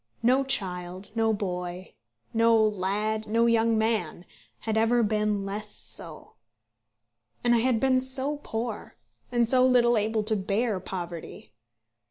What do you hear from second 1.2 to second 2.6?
boy, no